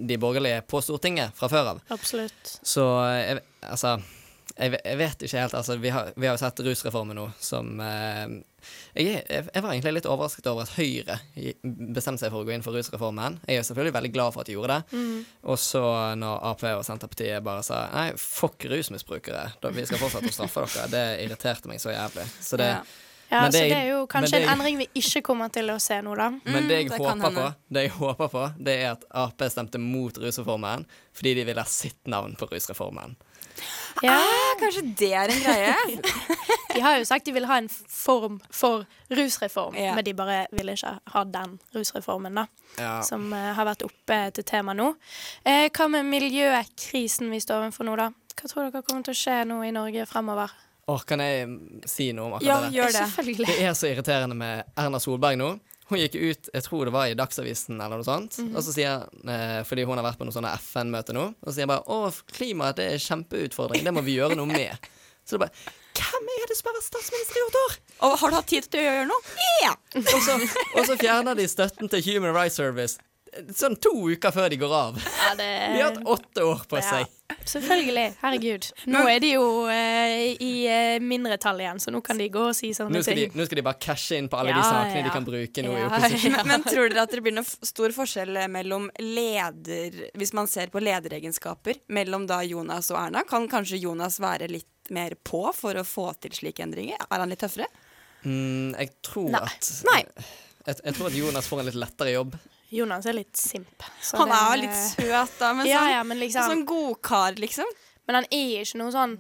[0.09, 1.81] de borgerlige på Stortinget fra før av.
[1.93, 2.59] Absolutt.
[2.65, 2.83] Så
[3.13, 4.01] jeg, altså
[4.57, 5.55] jeg, jeg vet ikke helt.
[5.59, 8.37] Altså, vi, har, vi har jo sett rusreformen nå som eh,
[8.97, 11.19] jeg, jeg var egentlig litt overrasket over at Høyre
[11.63, 13.39] bestemte seg for å gå inn for rusreformen.
[13.47, 14.99] Jeg er selvfølgelig veldig glad for at de gjorde det.
[14.99, 15.19] Mm.
[15.53, 15.83] Og så
[16.19, 20.93] når Ap og Senterpartiet bare sa nei, fuck rusmisbrukere, vi skal fortsette å straffe dere,
[20.95, 22.27] det irriterte meg så jævlig.
[22.41, 22.87] Så det, Ja.
[23.31, 25.49] Ja, men så jeg- det er jo kanskje det jeg- en endring vi ikke kommer
[25.53, 26.31] til å se nå, da.
[26.45, 29.39] Men det jeg, det kan håper på, det jeg håper på, det er at Ap
[29.51, 33.17] stemte mot rusreformen fordi de ville ha sitt navn på rusreformen.
[34.03, 34.13] Ja.
[34.13, 36.01] Ah, kanskje det er en greie?
[36.77, 39.95] De har jo sagt de vil ha en form for rusreform, Ja.
[39.95, 42.47] men de bare vil ikke ha den rusreformen, da.
[42.79, 43.01] Ja.
[43.01, 44.91] Som uh, har vært oppe til tema nå.
[45.47, 48.11] Eh, hva med miljøkrisen vi står overfor nå, da?
[48.37, 50.51] Hva tror dere kommer til å skje nå i Norge fremover?
[50.89, 51.47] Åh, kan jeg
[51.91, 52.77] si noe om akkurat Ja, det?
[52.77, 53.01] gjør det.
[53.11, 53.47] Selvfølgelig.
[53.51, 55.49] Det er så irriterende med Erna Solberg nå.
[55.91, 58.57] Hun gikk ut, jeg tror det var i Dagsavisen eller noe sånt, Mhm.
[58.59, 61.55] og så sier eh, Fordi hun har vært på noen sånne FN-møte nå, og så
[61.55, 64.79] sier hun bare Å, klimaet det er kjempeutfordring, det må vi gjøre noe med.
[65.27, 65.53] Så det bare
[65.97, 67.77] Hvem er det som har vært statsminister i åtte år?
[68.07, 69.21] Og har du hatt tid til å gjøre noe?
[69.63, 69.75] Ja!
[69.97, 70.35] Og så,
[70.77, 72.99] og så fjerner de støtten til Human Rights Service
[73.57, 74.97] sånn to uker før de går av.
[75.03, 75.47] Ja, det
[75.77, 77.13] De har hatt åtte år på Ja, seg.
[77.47, 78.05] Selvfølgelig.
[78.21, 78.67] Herregud.
[78.91, 82.55] Nå er de jo eh, i eh, mindretall igjen, så nå kan de gå og
[82.59, 83.19] si sånne Nå ting.
[83.19, 85.07] de, nå skal de bare cashe inn på alle de sakene ja.
[85.09, 86.37] de kan bruke nå i opposisjon.
[86.39, 86.45] ja.
[86.51, 90.71] Men tror dere at det blir noe stor forskjell eh, mellom leder Hvis man ser
[90.75, 93.23] på lederegenskaper mellom da Jonas og Erna?
[93.29, 96.99] Kan kanskje Jonas være litt mer på for å få til slike endringer?
[97.11, 97.67] Er han litt tøffere?
[98.27, 99.43] Mm, jeg tror Nei.
[99.47, 100.03] at Nei.
[100.67, 102.39] Jeg, jeg tror at Jonas får en litt lettere jobb.
[102.77, 103.87] Jonas er litt simp.
[104.03, 107.39] så Han er jo litt søt, da, men ja, sånn, ja, men liksom sånn godkar,
[107.41, 107.71] liksom.
[108.07, 109.17] Men han er ikke noe sånn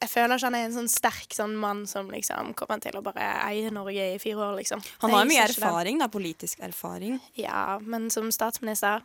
[0.00, 3.02] Jeg føler ikke han er en sånn sterk sånn mann som liksom kommer til å
[3.04, 4.82] bare eie Norge i fire år, liksom.
[5.04, 7.18] Han har mye erfaring, da, politisk erfaring.
[7.36, 9.04] Ja, men som statsminister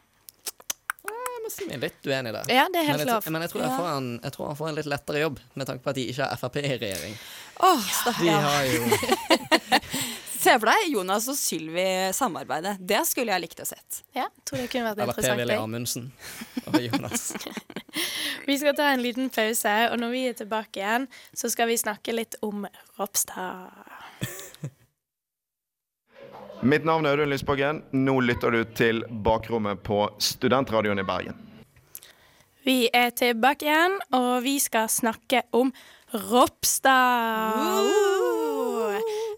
[1.46, 2.48] Jeg er litt uenig der.
[2.50, 3.28] Ja, det er helt men jeg, lov.
[3.30, 5.70] Men jeg tror, jeg, får en, jeg tror han får en litt lettere jobb, med
[5.70, 7.20] tanke på at de ikke har Frp i regjering.
[8.00, 8.24] Stakkars.
[8.24, 9.44] De har jo
[10.46, 12.76] Se for deg Jonas og Sylvi samarbeide.
[12.78, 14.04] Det skulle jeg likt å sett.
[14.14, 15.40] Ja, tror det kunne vært Eller interessant.
[15.40, 15.56] Per-Willy.
[15.58, 16.14] Amundsen
[16.70, 17.34] og Jonas.
[18.46, 21.78] Vi skal ta en liten pause, og når vi er tilbake igjen, så skal vi
[21.80, 22.68] snakke litt om
[23.00, 23.72] Ropstad.
[26.76, 27.82] Mitt navn er Audun Lysbakken.
[27.96, 31.36] Nå lytter du til Bakrommet på Studentradioen i Bergen.
[32.68, 35.74] Vi er tilbake igjen, og vi skal snakke om
[36.14, 37.82] Ropstad.
[37.82, 38.15] Uh!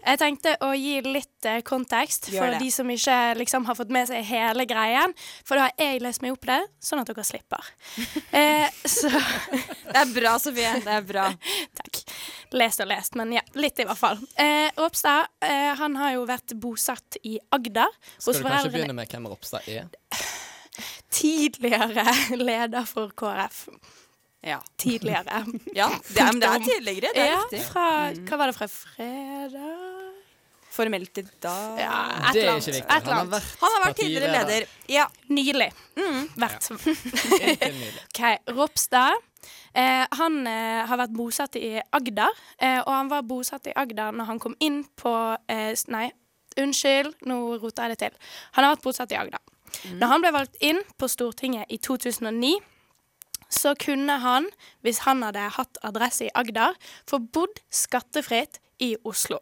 [0.08, 4.08] Jeg tenkte å gi litt eh, kontekst for de som ikke liksom, har fått med
[4.08, 5.12] seg hele greien.
[5.44, 7.68] For da har jeg lest meg opp det, sånn at dere slipper.
[8.38, 9.08] Eh, så
[9.92, 10.70] Det er bra, Sofie.
[10.84, 11.24] Det er bra.
[11.80, 12.00] Takk.
[12.56, 14.20] Lest og lest, men ja, litt i hvert fall.
[14.38, 17.92] Eh, Ropstad eh, han har jo vært bosatt i Agder.
[18.16, 19.88] Skal du kanskje begynne med hvem Ropstad er?
[21.18, 23.64] Tidligere leder for KrF.
[24.46, 24.60] Ja.
[24.76, 25.44] Tidligere.
[25.74, 27.14] Ja, det er, men det er tidligere.
[27.14, 27.64] Det er ja, riktig.
[27.72, 27.86] fra,
[28.28, 29.97] hva var det fra fredag?
[30.72, 31.94] Formelt i dag Ja,
[32.28, 32.84] et Det er ikke viktig.
[32.84, 34.68] Et Han har vært Han har vært tidligere leder.
[34.92, 35.06] Ja.
[35.28, 35.70] Nylig.
[35.96, 36.28] Mm.
[36.36, 36.70] Vært.
[36.70, 36.76] Ja.
[37.32, 37.72] okay.
[38.04, 38.54] OK.
[38.54, 39.24] Ropstad
[39.78, 44.16] Eh, han eh, har vært bosatt i Agder, eh, og han var bosatt i Agder
[44.16, 45.12] når han kom inn på
[45.52, 46.08] eh, Nei,
[46.58, 48.32] unnskyld, nå roter jeg det til.
[48.56, 49.44] Han har vært bosatt i Agder.
[50.00, 52.56] Når han ble valgt inn på Stortinget i 2009,
[53.52, 54.48] så kunne han,
[54.84, 56.74] hvis han hadde hatt adresse i Agder,
[57.08, 59.38] få bodd skattefritt i Oslo.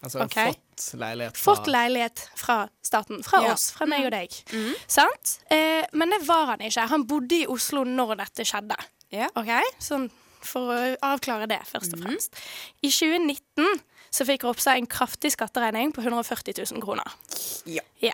[0.00, 0.54] Altså okay.
[0.54, 3.20] fått leilighet fra Fått leilighet fra staten.
[3.24, 3.52] Fra Ja.
[3.52, 4.32] oss, fra meg og deg.
[4.88, 5.40] Sant?
[5.52, 6.86] Eh, men det var han ikke.
[6.88, 8.78] Han bodde i Oslo når dette skjedde.
[9.36, 9.52] Ok?
[9.82, 10.08] Sånn
[10.40, 12.36] for å avklare det, først og fremst.
[12.82, 13.66] I 2019
[14.10, 17.06] så fikk Ropstad en kraftig skatteregning på 140 000 kroner.
[18.00, 18.12] Ja.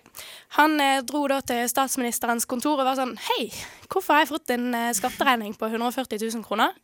[0.58, 3.48] Han eh, dro da til statsministerens kontor og var sånn Hei,
[3.88, 6.74] hvorfor har jeg fått en eh, skatteregning på 140 000 kroner?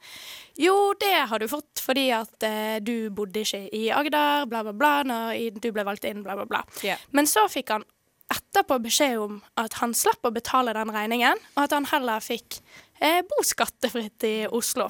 [0.56, 4.76] Jo, det har du fått fordi at eh, du bodde ikke i Agder, bla, bla,
[4.76, 6.64] bla, når du ble valgt inn, bla, bla, bla.
[7.12, 7.84] Men så fikk han
[8.32, 12.60] etterpå beskjed om at han slapp å betale den regningen, og at han heller fikk
[13.02, 14.88] eh, bo skattefritt i Oslo.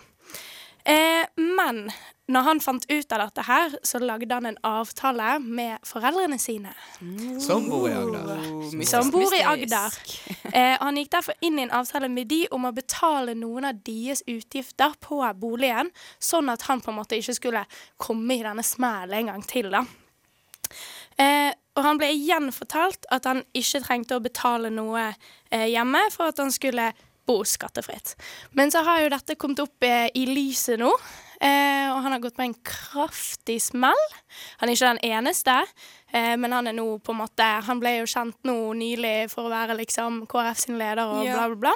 [0.85, 1.87] Eh, men
[2.33, 6.73] når han fant ut av dette her, så lagde han en avtale med foreldrene sine.
[7.43, 8.87] Som bor i Agder.
[8.89, 9.99] Som bor i Agder.
[10.53, 13.83] Eh, han gikk derfor inn i en avtale med de om å betale noen av
[13.85, 15.93] deres utgifter på boligen,
[16.23, 17.67] sånn at han på en måte ikke skulle
[18.01, 19.85] komme i denne smellen en gang til, da.
[21.21, 26.05] Eh, og han ble igjen fortalt at han ikke trengte å betale noe eh, hjemme
[26.13, 26.91] for at han skulle
[27.29, 28.17] bo skattefritt.
[28.57, 30.91] Men så har jo dette kommet opp eh, i lyset nå,
[31.43, 34.03] eh, og han har gått på en kraftig smell.
[34.63, 35.57] Han er ikke den eneste,
[36.13, 39.49] eh, men han er nå på en måte Han ble jo kjent nå nylig for
[39.49, 41.35] å være liksom KrF sin leder og Ja.
[41.37, 41.75] bla, bla, bla.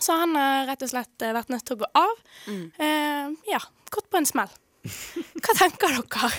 [0.00, 2.16] Så han har rett og slett eh, vært nødt til å gå av.
[2.48, 3.60] Eh, ja,
[3.94, 4.50] gått på en smell.
[4.84, 6.30] Hva tenker dere?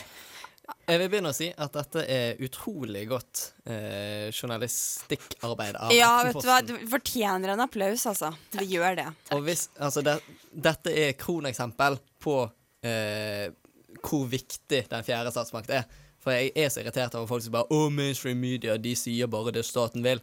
[0.86, 6.40] Jeg vil begynne å si at dette er utrolig godt eh, journalistikkarbeid av Ja, vet
[6.42, 8.32] du hva, du fortjener en applaus, altså.
[8.54, 9.08] Det gjør det.
[9.36, 10.18] Og hvis, altså det,
[10.54, 12.40] dette er kroneksempel på
[12.86, 13.48] eh,
[14.06, 15.86] hvor viktig den fjerde statsmakt er.
[16.26, 19.54] For jeg er så irritert over folk som bare Å, mainstream media, de sier bare
[19.54, 20.22] det staten vil.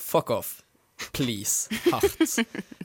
[0.00, 0.54] Fuck off.
[1.12, 1.68] Please.
[1.90, 2.38] Hardt.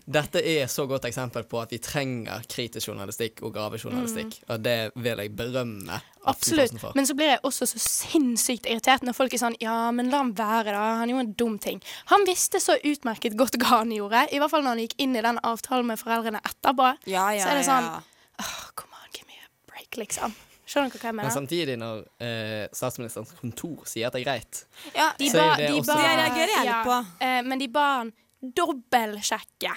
[0.10, 4.40] Dette er så godt eksempel på at vi trenger kritisk journalistikk og gravejournalistikk.
[4.50, 6.76] Og det vil jeg berømme Absolutt.
[6.82, 6.94] For.
[6.98, 10.24] Men så blir jeg også så sinnssykt irritert når folk er sånn Ja, men la
[10.24, 10.84] han være, da.
[11.04, 11.80] Han gjorde en dum ting.
[12.12, 14.26] Han visste så utmerket godt hva han gjorde.
[14.34, 16.92] I hvert fall når han gikk inn i den avtalen med foreldrene etterpå.
[17.10, 18.04] Ja, ja, så er det sånn ja.
[18.40, 20.36] «Åh, Come on, give me a break, liksom.
[20.70, 24.60] Skjønner dere hva jeg Men samtidig, når eh, statsministerens kontor sier at det er greit
[24.94, 27.00] Ja, de så ba, er det de også- ba, Det reagerer jeg litt ja, på.
[27.26, 29.74] eh, men de ba han dobbeltsjekke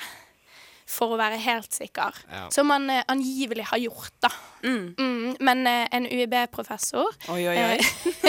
[0.93, 2.13] for å være helt sikker.
[2.29, 2.43] Ja.
[2.53, 4.29] Som han eh, angivelig har gjort, da.
[4.67, 7.79] Mm, men eh, en UiB-professor Oi, oi, oi.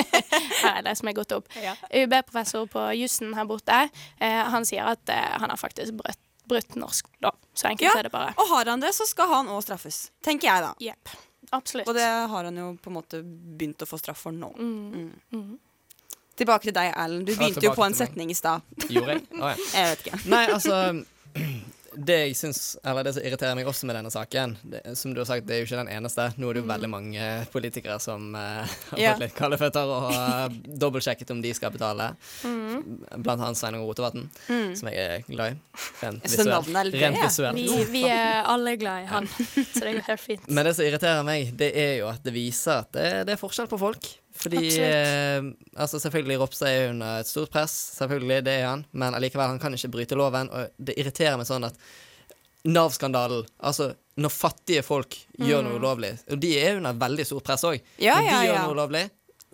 [0.63, 1.49] Her er det som er gått opp.
[1.91, 3.81] UiB-professor på jussen her borte,
[4.21, 7.35] eh, han sier at eh, han har faktisk brutt, brutt norsk lov.
[7.53, 8.31] Så enkelt Ja, er det bare.
[8.39, 10.05] og har han det, så skal han òg straffes.
[10.23, 10.73] Tenker jeg, da.
[10.79, 11.17] Jepp.
[11.53, 11.87] Absolutt.
[11.87, 14.49] Og det har han jo på en måte begynt å få straff for nå.
[14.57, 15.11] Mm.
[15.35, 15.53] Mm.
[16.39, 17.27] Tilbake til deg, Erlend.
[17.29, 18.65] Du begynte jo på en setning i stad.
[18.89, 19.25] Gjorde jeg?
[19.37, 19.57] Oh, ja.
[19.77, 20.21] Jeg vet ikke.
[20.33, 20.79] Nei, altså
[21.95, 25.19] Det jeg syns, eller det som irriterer meg også med denne saken, det, som du
[25.21, 26.25] har sagt, det er jo ikke den eneste.
[26.41, 29.11] Nå er det jo veldig mange politikere som uh, har Ja.
[29.13, 32.11] fått litt kalde føtter og har dobbeltsjekket om de skal betale.
[32.43, 33.03] Mm.
[33.19, 34.73] Blant annet Sveinung Rotevatn, Mm.
[34.79, 35.59] som jeg er glad i.
[36.01, 36.71] Rent visuelt.
[36.73, 37.59] er visuelt.
[37.61, 37.77] ja.
[37.77, 39.27] Vi, vi er alle glad i han,
[39.75, 40.49] så det går helt fint.
[40.49, 43.41] Men det som irriterer meg, det er jo at det viser at det, det er
[43.41, 44.09] forskjell på folk.
[44.33, 45.43] Fordi eh,
[45.77, 49.59] altså Selvfølgelig Ropstad er under et stort press, selvfølgelig, det er han, men allikevel, han
[49.61, 50.49] kan ikke bryte loven.
[50.49, 51.77] Og det irriterer meg sånn at
[52.63, 55.79] Nav-skandalen Altså, når fattige folk gjør noe Mm.
[55.81, 58.61] ulovlig, og de er under veldig stort press òg Ja, Når de ja, gjør ja.
[58.65, 59.03] noe ulovlig,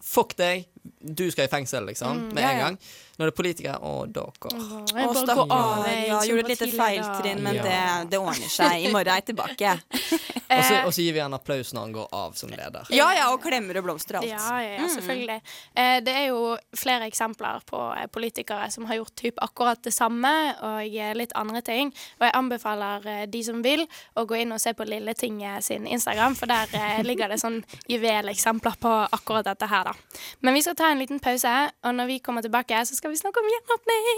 [0.01, 0.65] fuck deg,
[1.01, 2.77] du skal i fengsel, liksom, Mm, med ja, en gang.
[3.19, 4.31] Nå er det er politikere, og dere.
[4.49, 5.51] Jeg bare går stakkar.
[5.51, 7.63] av, Ja, gjorde et lite feiltrinn, men Ja.
[7.63, 8.85] det, det ordner seg.
[8.85, 9.73] I morgen er jeg tilbake.
[10.87, 12.87] Og så gir vi han applaus når han går av som leder.
[12.89, 14.31] Ja, ja, og klemmer og blomster og alt.
[14.31, 14.89] Ja, ja, Mm.
[14.95, 15.41] selvfølgelig.
[15.75, 19.93] Eh, det er jo flere eksempler på eh, politikere som har gjort typ akkurat det
[19.93, 21.93] samme og eh, litt andre ting.
[22.19, 23.85] Og jeg anbefaler eh, de som vil,
[24.17, 27.63] å gå inn og se på Lilletinget sin Instagram, for der eh, ligger det sånn
[27.87, 29.93] juveleksempler på akkurat dette her, da.
[30.41, 31.53] Men vi skal ta en liten pause,
[31.83, 34.09] og når vi kommer tilbake, så skal vi snakke om gjenåpning.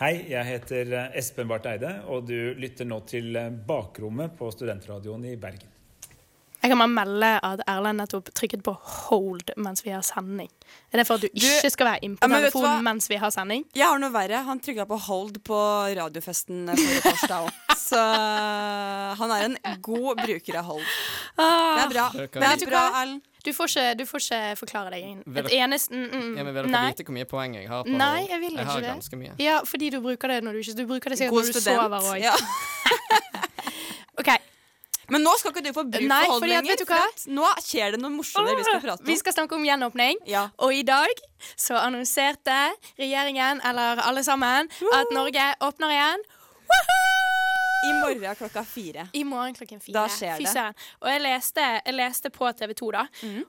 [0.00, 4.48] Hei, jeg heter eh, Espen Barth Eide, og du lytter nå til eh, Bakrommet på
[4.50, 5.70] Studentradioen i Bergen.
[6.64, 10.48] Jeg kan bare melde at Erlend nettopp trykket på hold mens vi har sending.
[10.90, 13.34] Er det for at du ikke skal være inne på Ja, telefonen mens vi har
[13.34, 13.66] sending?
[13.76, 14.40] Jeg har noe verre.
[14.46, 15.60] Han trykka på hold på
[16.00, 17.63] radiofesten forrige torsdag òg.
[17.78, 18.00] Så
[19.20, 20.82] han er en god bruker av hold.
[21.36, 21.76] Ah.
[21.78, 22.08] Det er bra.
[22.14, 23.22] Det er bra, Erlend.
[23.44, 25.18] Du får ikke, du får ikke forklare deg.
[25.36, 26.86] Et eneste mm, mm, Ja, men Vil dere Nei.
[26.94, 28.92] vite hvor mye poeng jeg har på Nei, jeg vil Jeg ikke det.
[28.94, 29.34] ganske mye.
[29.42, 31.60] Ja, fordi du bruker det når du ikke Du bruker det sikkert God når du
[31.60, 31.82] student.
[31.82, 32.22] sover òg.
[32.24, 32.32] Ja.
[34.22, 34.38] okay.
[35.12, 38.56] Men nå skal ikke du få bruk Nei, for for Nå skjer det noe morsommere
[38.56, 39.08] vi skal prate om.
[39.10, 40.24] Vi skal snakke om gjenåpning.
[40.64, 41.12] Og i dag
[41.52, 42.56] så annonserte
[42.96, 46.24] regjeringen, eller alle sammen, at Norge åpner igjen.
[47.84, 49.06] I morgen klokka fire.
[49.12, 49.94] I morgen klokken fire.
[49.96, 50.52] Da skjer Fy det.
[50.52, 50.74] søren.
[51.02, 53.06] Og jeg leste, jeg leste på TV 2, da,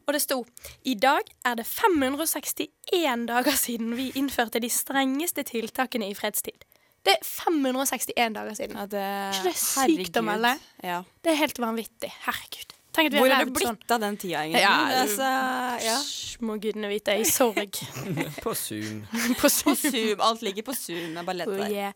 [0.07, 0.39] og det sto
[0.83, 6.65] I dag er det 561 dager siden vi innførte de strengeste tiltakene i fredstid.
[7.05, 8.77] Det er 561 dager siden.
[8.79, 10.55] Ja, det, Er ikke det sykt å melde?
[10.83, 11.03] Ja.
[11.21, 12.09] Det er helt vanvittig.
[12.25, 12.73] Herregud.
[12.95, 13.77] Tenk at vi Hvor har er det blitt sånn.
[13.91, 14.61] av den tida, egentlig?
[14.63, 15.29] Ja, altså,
[15.83, 15.95] ja.
[16.47, 17.15] Må gudene vite.
[17.19, 17.77] I sorg.
[18.45, 19.01] På Zoom.
[19.41, 19.75] på Zoom.
[19.75, 20.21] På Zoom.
[20.23, 21.17] Alt ligger på Zoom.
[21.19, 21.91] Jeg bare Oh, yeah.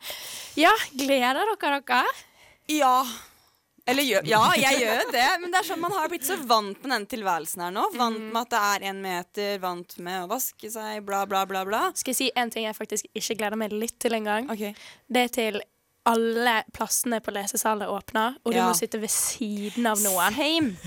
[0.60, 2.04] Ja, gleder dere dere?
[2.69, 2.93] Ja.
[3.89, 6.77] Eller ja, jeg gjør jo det, men det er sånn man har blitt så vant
[6.84, 7.88] med den tilværelsen her nå.
[7.97, 11.63] Vant med at det er én meter, vant med å vaske seg, bla, bla, bla.
[11.65, 11.79] bla.
[11.97, 14.45] Skal jeg si en ting jeg faktisk ikke gleder meg litt til engang?
[14.53, 14.75] Okay.
[15.10, 15.62] Det er til
[16.10, 18.67] alle plassene på lesesalen åpner, og du Ja.
[18.69, 20.38] må sitte ved siden av noen.
[20.38, 20.77] Same.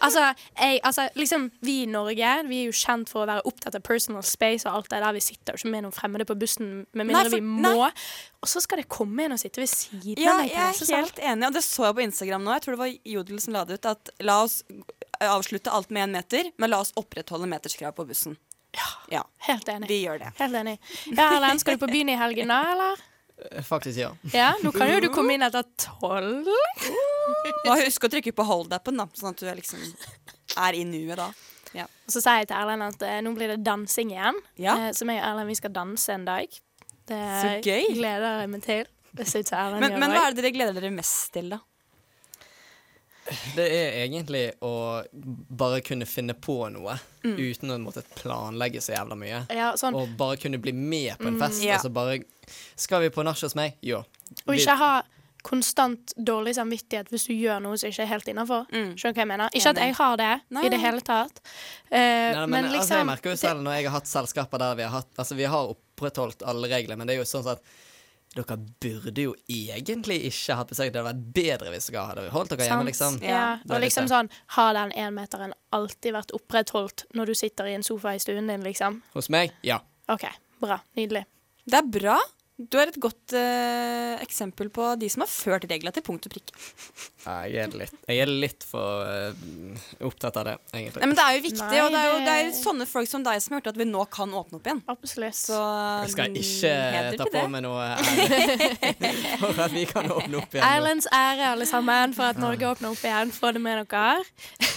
[0.00, 0.22] Altså,
[0.58, 3.82] jeg, altså, liksom, vi i Norge vi er jo kjent for å være opptatt av
[3.82, 5.12] personal space og alt det der.
[5.16, 7.90] Vi sitter jo ikke med noen fremmede på bussen med mindre Nei, for- vi må.
[8.42, 10.58] Og så skal det komme en og sitte ved siden Ja, av deg jeg
[10.88, 12.52] er helt enig, og det så jeg på Instagram nå.
[12.54, 13.86] Jeg tror det var Jodel som la det ut.
[13.86, 14.62] At la oss
[15.20, 18.36] avslutte alt med én meter, men la oss opprettholde meterskrav på bussen.
[19.10, 19.22] Ja.
[19.48, 19.88] Helt enig.
[19.88, 20.32] Vi gjør det.
[20.38, 20.78] Helt enig.
[21.10, 23.00] Ja, Erlend, skal du på byen i helgen da, eller?
[23.52, 24.10] Eh, Faktisk, ja.
[24.34, 26.48] Ja, nå kan jo du komme inn etter tolv.
[27.66, 29.82] Bare husk å trykke på hold-appen, da, sånn at du er liksom
[30.58, 31.28] er i nuet da.
[31.76, 31.84] Ja.
[32.08, 34.38] Og så sier jeg til Erlend at eh, nå blir det dansing igjen.
[34.60, 34.76] Ja.
[34.88, 36.60] Eh, så meg og Erlend vi skal danse en dag.
[37.08, 37.90] Det Så gøy.
[37.98, 38.88] gleder jeg meg til.
[39.18, 40.18] Det ser ut som Erlend Men, gjør men også.
[40.18, 41.60] hva er det dere gleder dere mest til, da?
[43.56, 44.70] Det er egentlig å
[45.50, 47.34] bare kunne finne på noe Mm.
[47.36, 49.40] uten å måtte planlegge så jævla mye.
[49.52, 49.94] Ja, sånn.
[49.98, 51.40] Og bare kunne bli med på en Mm.
[51.42, 51.62] fest.
[51.64, 51.74] Ja.
[51.76, 52.20] Altså bare
[52.76, 53.74] Skal vi på nach hos meg?
[53.82, 54.04] Jo.
[54.46, 55.02] Og ikke ha
[55.42, 58.64] konstant dårlig samvittighet hvis du gjør noe som ikke er helt innafor.
[58.70, 59.50] Skjønner du hva jeg mener?
[59.54, 61.40] Ikke at jeg har det Nei, i det hele tatt.
[61.92, 64.58] Uh, Nei, men, men altså, jeg liksom merker jo selv når jeg har hatt selskaper
[64.58, 67.46] der vi har hatt Altså, vi har opprettholdt alle regler, men det er jo sånn
[67.52, 67.60] at
[68.36, 70.92] dere burde jo egentlig ikke hatt besøk.
[70.92, 73.18] Det hadde vært bedre hvis dere hadde holdt dere hjemme, liksom.
[73.24, 77.70] Ja, Det er og liksom sånn Har den énmeteren alltid vært opprettholdt når du sitter
[77.70, 79.02] i en sofa i stuen din, liksom?
[79.14, 79.54] Hos meg?
[79.62, 79.80] Ja.
[80.08, 80.24] OK,
[80.60, 80.80] bra.
[80.96, 81.24] Nydelig.
[81.68, 82.18] Det er bra.
[82.58, 86.32] Du er et godt eh, eksempel på de som har ført regla til punkt og
[86.34, 86.54] prikke.
[87.28, 91.02] Ja, Jeg er litt, jeg er litt for eh, opptatt av det, egentlig.
[91.02, 93.10] Nei, men det er jo viktig, Nei, og det er jo det- er sånne folk
[93.10, 94.80] som deg som har hørt at vi nå kan åpne opp igjen.
[94.88, 95.36] Absolutt.
[95.36, 98.78] Så Jeg skal mm, ikke ta på meg noe ære
[99.42, 100.64] for at vi kan åpne opp igjen.
[100.70, 103.34] Erlends ære, alle sammen, for at Norge åpner opp igjen.
[103.34, 104.24] Få det med dere.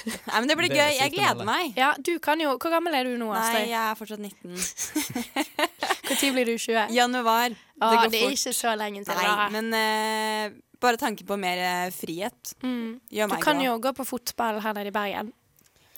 [0.09, 0.97] Nei, men det blir Det gøy.
[0.97, 1.71] Jeg gleder meg.
[1.79, 3.69] Ja, du kan jo Hvor gammel er du nå, Astrid?
[3.69, 5.69] Nei, jeg er fortsatt 19.
[6.11, 6.87] Når blir du 20?
[6.95, 7.55] Januar.
[7.81, 9.15] Å, går det er ikke så lenge til.
[9.17, 9.49] Nei, da.
[9.49, 12.99] men uh, bare tanken på mer uh, frihet Mm.
[13.09, 13.65] gjør Du kan glad.
[13.67, 15.31] jo gå på fotball her nede i Bergen.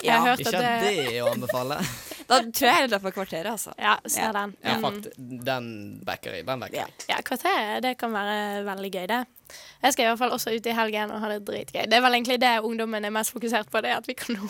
[0.04, 1.78] Jeg har hørt Ikke at det det å anbefale.
[2.24, 3.74] Da tror jeg heller drar på kvarteret, altså.
[3.78, 4.54] Ja, ser den.
[4.64, 4.84] Ja, Mm.
[4.86, 5.08] fakt,
[5.46, 5.66] den
[6.08, 6.46] backer jeg.
[6.48, 6.94] Den backer jeg.
[7.12, 9.20] Ja, kvarteret, det kan være veldig gøy, det.
[9.84, 11.84] Jeg skal i hvert fall også ut i helgen og ha det dritgøy.
[11.92, 14.48] Det er vel egentlig det ungdommen er mest fokusert på, det at vi kan nå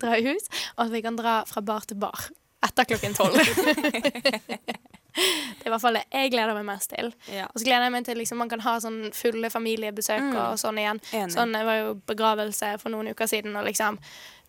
[0.00, 2.28] dra i hus, og at vi kan dra fra bar til bar
[2.64, 3.36] etter klokken tolv.
[5.58, 7.12] det er i hvert fall det jeg gleder meg mest til.
[7.32, 7.46] Ja.
[7.52, 10.36] Og så gleder jeg meg til liksom, man kan ha sånn fulle familiebesøk Mm.
[10.36, 11.00] og sånn igjen.
[11.12, 11.34] Enig.
[11.34, 13.98] Sånn, det var jo begravelse for noen uker siden, og liksom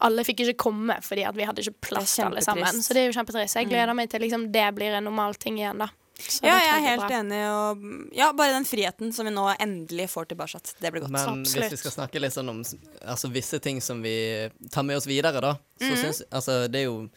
[0.04, 2.82] alle fikk ikke komme fordi at vi hadde ikke plass alle sammen.
[2.84, 3.56] Så det er jo kjempetrist.
[3.56, 3.74] Jeg Mm.
[3.74, 5.90] gleder meg til liksom, det blir en normal ting igjen, da.
[6.20, 7.20] Så Ja, jeg er helt bra.
[7.20, 7.40] enig.
[7.50, 10.60] Og ja, bare den friheten som vi nå endelig får tilbake.
[10.80, 11.10] Det blir godt.
[11.12, 14.98] Men hvis vi skal snakke litt sånn om altså, visse ting som vi tar med
[14.98, 15.98] oss videre, da, så mm.
[16.04, 17.10] syns Altså, det er jo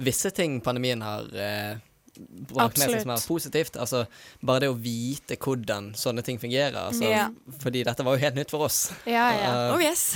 [0.00, 1.76] visse ting pandemien har eh,
[2.50, 3.76] brakt som er positivt.
[3.80, 4.04] Altså,
[4.44, 6.76] bare det å vite hvordan sånne ting fungerer.
[6.88, 7.28] Altså, Ja.
[7.62, 8.90] Fordi dette var jo helt nytt for oss.
[9.06, 9.50] Ja, ja.
[9.68, 10.14] Eh, Oh yes.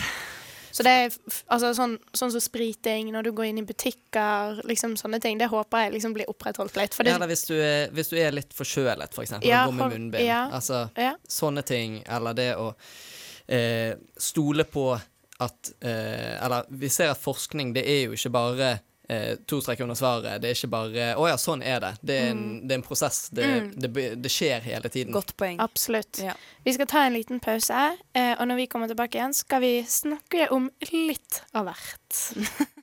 [0.73, 1.11] Så det er
[1.53, 5.51] altså, sånn, sånn som spriting, når du går inn i butikker, liksom sånne ting, det
[5.53, 6.97] håper jeg liksom blir opprettholdt litt.
[6.97, 9.75] Det, ja, eller hvis du, er, hvis du er litt forkjølet, for eksempel, Ja, og
[9.75, 10.25] går med munnbind.
[10.25, 11.13] ja, Altså, ja.
[11.29, 12.01] sånne ting.
[12.09, 12.71] Eller det å
[13.53, 14.87] eh, stole på
[15.43, 18.73] at eh, Eller vi ser at forskning, det er jo ikke bare
[19.09, 20.41] eh, to streker under svaret.
[20.43, 21.97] Det er ikke bare 'Å ja, sånn er det'.
[22.05, 22.69] Det er en, Mm.
[22.69, 23.29] det er en prosess.
[23.29, 23.73] Det, Mm.
[23.81, 25.13] det, det skjer hele tiden.
[25.13, 25.59] Godt poeng.
[25.61, 26.19] Absolutt.
[26.19, 26.35] Ja.
[26.65, 29.83] Vi skal ta en liten pause, eh, og når vi kommer tilbake igjen, skal vi
[29.83, 32.37] snakke om litt av hvert.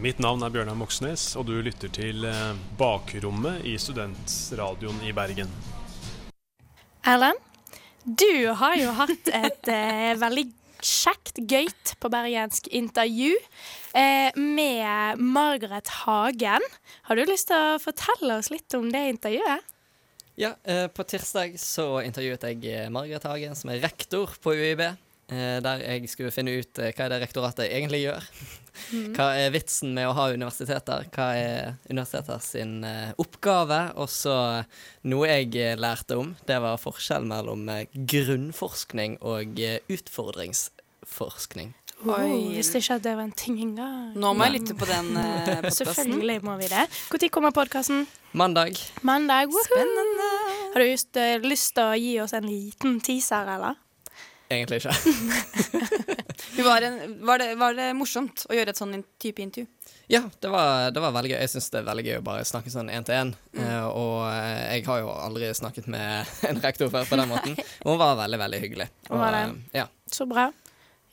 [0.00, 5.48] Mitt navn er Bjørnar Moxnes, og du lytter til eh, Bakrommet i Studentradioen i Bergen.
[7.04, 7.36] Erlend,
[8.04, 10.46] du har jo hatt et eh, veldig
[10.86, 13.34] kjekt, gøyt på bergensk intervju
[13.96, 16.64] eh, med Margaret Hagen.
[17.08, 19.76] Har du lyst til å fortelle oss litt om det intervjuet?
[20.40, 24.86] Ja, eh, på tirsdag så intervjuet jeg Margaret Hagen, som er rektor på UiB.
[25.30, 28.28] Eh, Der jeg skulle finne ut eh, hva er det rektoratet egentlig gjør.
[28.90, 29.12] Mhm.
[29.16, 31.08] Hva er vitsen med å ha universiteter?
[31.12, 33.80] Hva er universiteter sin eh, oppgave?
[34.00, 34.36] Og så
[35.10, 39.58] noe jeg lærte om, det var forskjell mellom grunnforskning og
[39.90, 41.74] utfordringsforskning.
[42.08, 42.56] Oi.
[42.56, 44.14] Visste ikke at det var en ting engang.
[44.16, 45.76] Nå må jeg lytte på den eh, podcasten.
[45.82, 46.86] Selvfølgelig må vi det.
[47.12, 48.06] Når kommer podkasten?
[48.32, 48.80] Mandag.
[49.04, 49.52] Mandag.
[49.66, 50.30] Spennende.
[50.72, 53.76] Har du just, uh, lyst til å gi oss en liten teaser, eller?
[54.50, 54.94] Egentlig ikke.
[56.60, 59.68] Var, en, var, det, var det morsomt å gjøre et sånn in- type intervju?
[60.12, 61.38] Ja, det var, det var veldig gøy.
[61.44, 63.30] Jeg syns det er veldig gøy å bare snakke sånn én til én.
[63.54, 63.60] Mm.
[63.62, 67.54] Uh, og eh, jeg har jo aldri snakket med en rektor før på den måten.
[67.86, 68.88] Hun var veldig, veldig hyggelig.
[69.08, 69.40] Og, det?
[69.46, 69.86] eh, Ja.
[70.10, 70.48] Så bra.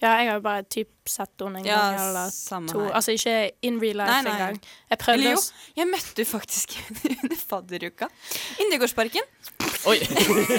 [0.02, 2.80] Ja, jeg har jo bare typ sett henne en Ja, gang eller samme to.
[2.86, 2.92] her.
[3.00, 4.34] Altså ikke in real life Nei, nei.
[4.36, 4.60] engang.
[4.92, 5.42] Jeg prøvde Eller jo,
[5.80, 6.76] jeg møtte henne faktisk
[7.10, 8.10] under fadderuka.
[8.62, 9.26] Indergårdsparken.
[9.90, 9.98] Oi!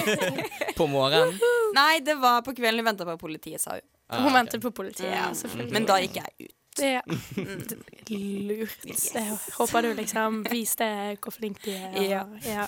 [0.79, 1.39] på morgenen.
[1.77, 3.85] Nei, det var på kvelden hun venta på politiet, sa hun.
[4.09, 5.35] Ah, Hun ventet venter på politiet, ja, Mm.
[5.37, 5.73] selvfølgelig.
[5.75, 6.55] Men da gikk jeg ut.
[6.79, 7.01] Det
[8.09, 8.85] Lurt.
[8.89, 10.85] Jeg håper du liksom viste
[11.21, 11.97] hvor flink de er.
[12.01, 12.21] Ja.
[12.41, 12.65] ja.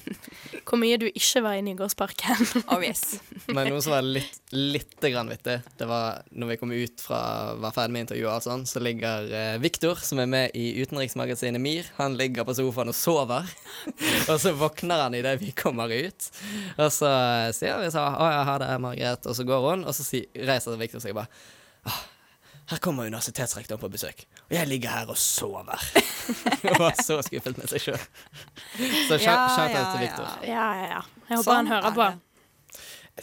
[0.67, 2.45] Hvor mye du ikke var inne i gårdsparken.
[2.71, 3.17] Oh yes.
[3.50, 7.21] Men noe som var litt, litt grann vittig, det var når vi kom ut fra
[7.60, 11.62] var ferdig med intervjuet, og sånn, så ligger eh, Viktor, som er med i utenriksmagasinet
[11.62, 13.50] MIR, han ligger på sofaen og sover.
[14.32, 16.30] og så våkner han idet vi kommer ut.
[16.78, 17.10] Og så
[17.58, 20.24] sier vi så, å ja, ha det, Margaret, og så går hun, og så si,
[20.38, 21.58] reiser Viktor seg bare «Ah,
[22.71, 25.84] her kommer universitetsrektoren på besøk, og jeg ligger her og sover.
[26.71, 28.03] Og var så skuffet med seg sjøl.
[29.10, 30.27] Så shout Ja, ja, til Viktor.
[30.45, 31.01] Ja, ja, ja.
[31.27, 32.10] Jeg håper Sånn han hører er på.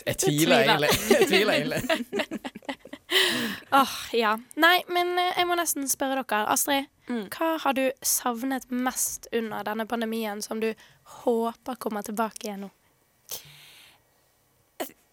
[0.07, 0.91] Jeg tviler egentlig.
[1.15, 2.41] Jeg tviler egentlig.
[3.81, 4.35] Åh, ja.
[4.61, 6.43] Nei, men eh, jeg må nesten spørre dere.
[6.53, 10.75] Astrid, hva har du savnet mest under denne pandemien som du
[11.23, 12.71] håper kommer tilbake igjen nå?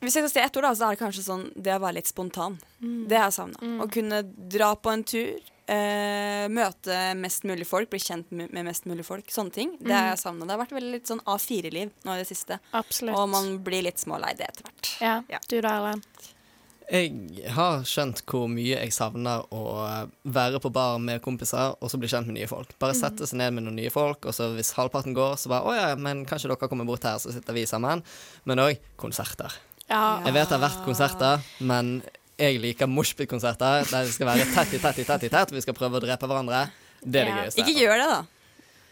[0.06, 1.98] Hvis jeg skal si ett ord, da, så er det kanskje sånn det å være
[1.98, 2.56] litt spontan.
[2.82, 3.08] Mm.
[3.10, 3.74] Det har jeg savna.
[3.84, 4.22] Å kunne
[4.56, 5.34] dra på en tur,
[5.68, 9.26] eh, møte mest mulig folk, bli kjent med mest mulig folk.
[9.34, 9.76] Sånne ting.
[9.82, 10.46] Det har jeg savna.
[10.46, 12.60] Det har vært veldig litt sånn A4-liv nå i det siste.
[12.74, 13.18] Absolutt.
[13.18, 14.94] Og man blir litt smålei det etter hvert.
[15.02, 16.32] Ja, du da, Erlend?
[16.86, 19.62] Jeg har skjønt hvor mye jeg savner å
[20.30, 22.76] være på bar med kompiser og så bli kjent med nye folk.
[22.78, 23.00] Bare Mhm.
[23.00, 25.74] sette seg ned med noen nye folk, og så hvis halvparten går, så bare Å
[25.76, 28.04] ja, men kanskje dere kommer bort her, så sitter vi sammen.
[28.46, 29.52] Men òg konserter.
[29.90, 30.22] Ja.
[30.26, 32.00] Jeg vet det har vært konserter, men
[32.42, 35.62] jeg liker moshpit-konserter der det skal være tett i tett i tett i tett, vi
[35.64, 36.66] skal prøve å drepe hverandre.
[37.06, 37.62] Det er det gøyeste.
[37.62, 38.24] Ikke gjør det, da.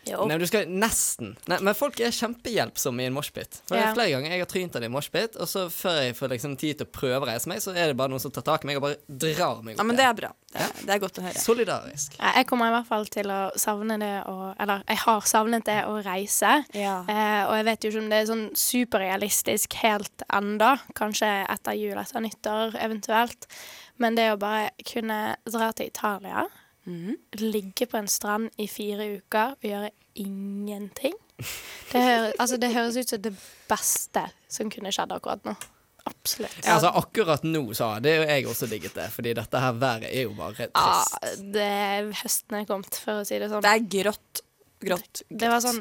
[0.10, 0.26] Jo.
[0.28, 1.34] Nei, du skal nesten.
[1.48, 3.62] Nei, men folk er kjempehjelpsomme i en moshpit.
[3.72, 3.90] Ja.
[3.90, 6.58] er flere ganger jeg har trynt i en moshpit, og så før jeg får liksom
[6.60, 8.66] tid til å prøve å reise meg, så er det bare noen som tar tak
[8.66, 9.84] i meg og bare drar meg opp.
[9.84, 10.32] Ja, men det er bra.
[10.54, 11.40] Det er, det er godt å høre.
[11.42, 12.18] Solidarisk.
[12.20, 15.66] Ja, Jeg kommer i hvert fall til å savne det å Eller jeg har savnet
[15.66, 16.52] det å reise.
[16.74, 20.76] Eh, og jeg vet jo ikke om det er sånn superrealistisk helt enda.
[20.98, 23.48] Kanskje etter jul, etter nyttår eventuelt.
[24.02, 26.46] Men det å bare kunne dra til Italia,
[27.40, 31.16] ligge på en strand i fire uker og gjøre ingenting
[31.94, 33.34] Det, hø altså, det høres ut som det
[33.70, 35.54] beste som kunne skjedd akkurat nå.
[36.10, 36.56] Absolutt.
[36.66, 39.78] Ja, altså Akkurat nå, så det er jo jeg også digget det, fordi dette her
[39.80, 40.74] været er jo bare trist.
[40.76, 43.64] Ja, det høsten er kommet, for å si det sånn.
[43.64, 44.44] Det er grått.
[44.84, 45.24] Grått.
[45.30, 45.80] Det var sånn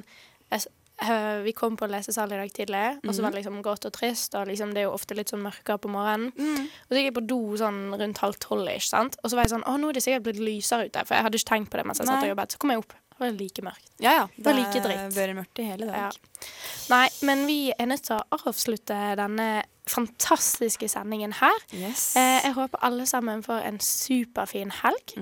[0.53, 0.69] jeg,
[1.05, 3.23] hø- Vi kom på lesesalen i dag tidlig, og så Mhm.
[3.23, 4.35] var det liksom grått og trist.
[4.35, 6.33] Og liksom, det er jo ofte litt sånn mørkere på morgenen.
[6.37, 9.17] Og så gikk jeg på do sånn rundt halv tolv, ikke sant.
[9.25, 11.05] Og så var jeg sånn Å, nå er det sikkert blitt lysere ute.
[11.07, 12.53] For jeg hadde ikke tenkt på det mens jeg satt og jobbet.
[12.53, 12.93] Så kom jeg opp.
[13.13, 13.91] Det var like mørkt.
[14.01, 14.27] Ja, ja.
[14.37, 15.13] Det var like dritt.
[15.15, 15.95] vært mørkt i hele dag.
[15.95, 16.11] Ja.
[16.91, 21.59] Nei, men vi er nødt til å avslutte denne fantastiske sendingen her.
[21.73, 22.17] Yes.
[22.17, 25.15] Eh, jeg håper alle sammen får en superfin helg.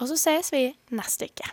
[0.00, 1.48] Og så ses vi neste uke.